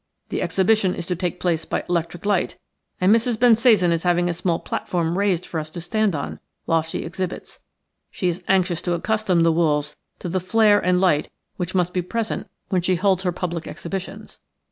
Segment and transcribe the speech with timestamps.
[0.29, 2.57] "The exhibition is to take place by electric lights
[2.99, 3.37] and Mrs.
[3.37, 7.59] Bensasan is having a small platform raised for us to stand on while she exhibits.
[8.09, 12.01] She is anxious to accustom the wolves to the flare and light which must be
[12.01, 14.39] present when she holds her public exhibitions.